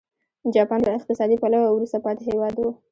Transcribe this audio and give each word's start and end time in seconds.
جاپان 0.55 0.79
له 0.83 0.91
اقتصادي 0.99 1.35
پلوه 1.41 1.69
وروسته 1.73 1.97
پاتې 2.05 2.23
هېواد 2.29 2.55
و. 2.57 2.63